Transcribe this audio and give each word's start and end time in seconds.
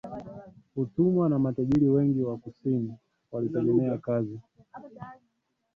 utumwa 0.75 1.29
na 1.29 1.39
matajiri 1.39 1.89
wengi 1.89 2.21
wa 2.21 2.37
kusini 2.37 2.93
walitegemea 3.31 3.97
kazi 3.97 4.39